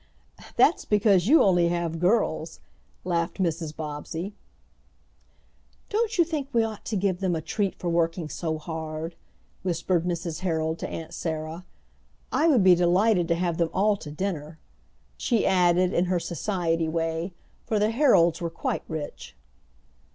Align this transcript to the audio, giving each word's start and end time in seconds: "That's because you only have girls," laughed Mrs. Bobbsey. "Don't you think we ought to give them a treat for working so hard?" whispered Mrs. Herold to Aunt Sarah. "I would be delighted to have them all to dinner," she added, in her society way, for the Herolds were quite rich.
"That's 0.55 0.83
because 0.83 1.27
you 1.27 1.43
only 1.43 1.67
have 1.67 1.99
girls," 1.99 2.59
laughed 3.03 3.37
Mrs. 3.37 3.75
Bobbsey. 3.75 4.33
"Don't 5.89 6.17
you 6.17 6.23
think 6.25 6.47
we 6.51 6.63
ought 6.63 6.83
to 6.85 6.95
give 6.95 7.19
them 7.19 7.35
a 7.35 7.39
treat 7.41 7.75
for 7.77 7.87
working 7.87 8.27
so 8.27 8.57
hard?" 8.57 9.13
whispered 9.61 10.03
Mrs. 10.05 10.39
Herold 10.39 10.79
to 10.79 10.89
Aunt 10.89 11.13
Sarah. 11.13 11.65
"I 12.31 12.47
would 12.47 12.63
be 12.63 12.73
delighted 12.73 13.27
to 13.27 13.35
have 13.35 13.59
them 13.59 13.69
all 13.75 13.95
to 13.97 14.09
dinner," 14.09 14.57
she 15.17 15.45
added, 15.45 15.93
in 15.93 16.05
her 16.05 16.19
society 16.19 16.87
way, 16.89 17.31
for 17.67 17.77
the 17.77 17.91
Herolds 17.91 18.41
were 18.41 18.49
quite 18.49 18.81
rich. 18.89 19.35